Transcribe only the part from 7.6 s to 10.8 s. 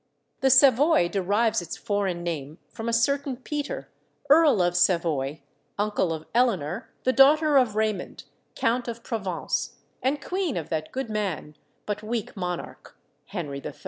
Raymond, Count of Provence, and queen of